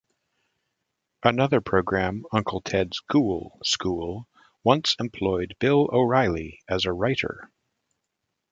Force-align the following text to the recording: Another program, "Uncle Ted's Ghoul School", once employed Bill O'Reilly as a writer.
Another 1.21 1.61
program, 1.61 2.23
"Uncle 2.31 2.59
Ted's 2.59 3.01
Ghoul 3.01 3.59
School", 3.63 4.27
once 4.63 4.95
employed 4.99 5.55
Bill 5.59 5.91
O'Reilly 5.93 6.59
as 6.67 6.85
a 6.85 6.91
writer. 6.91 7.51